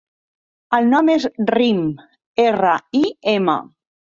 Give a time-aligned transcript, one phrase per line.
[0.77, 1.83] El nom és Rim:
[2.47, 3.05] erra, i,
[3.39, 3.61] ema.